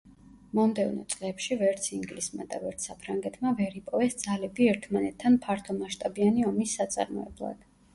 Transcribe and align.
მომდევნო 0.59 1.03
წლებში 1.13 1.57
ვერც 1.59 1.89
ინგლისმა 1.99 2.47
და 2.55 2.61
ვერც 2.65 2.89
საფრანგეთმა 2.91 3.55
ვერ 3.63 3.79
იპოვეს 3.83 4.21
ძალები 4.27 4.71
ერთმანეთთან 4.75 5.41
ფართომასშტაბიანი 5.49 6.53
ომის 6.53 6.79
საწარმოებლად. 6.83 7.67